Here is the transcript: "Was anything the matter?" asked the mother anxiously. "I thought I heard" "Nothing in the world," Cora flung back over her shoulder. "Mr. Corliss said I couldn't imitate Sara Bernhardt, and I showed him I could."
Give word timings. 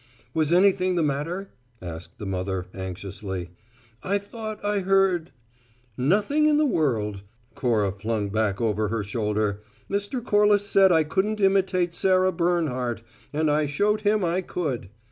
"Was 0.33 0.51
anything 0.51 0.95
the 0.95 1.03
matter?" 1.03 1.51
asked 1.79 2.17
the 2.17 2.25
mother 2.25 2.65
anxiously. 2.73 3.51
"I 4.01 4.17
thought 4.17 4.65
I 4.65 4.79
heard" 4.79 5.29
"Nothing 5.95 6.47
in 6.47 6.57
the 6.57 6.65
world," 6.65 7.21
Cora 7.53 7.91
flung 7.91 8.29
back 8.29 8.59
over 8.59 8.87
her 8.87 9.03
shoulder. 9.03 9.61
"Mr. 9.91 10.25
Corliss 10.25 10.65
said 10.67 10.91
I 10.91 11.03
couldn't 11.03 11.39
imitate 11.39 11.93
Sara 11.93 12.31
Bernhardt, 12.31 13.03
and 13.31 13.51
I 13.51 13.67
showed 13.67 14.01
him 14.01 14.23
I 14.25 14.41
could." 14.41 14.89